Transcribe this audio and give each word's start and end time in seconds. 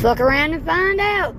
Fuck 0.00 0.20
around 0.20 0.52
and 0.52 0.64
find 0.64 1.00
out. 1.00 1.34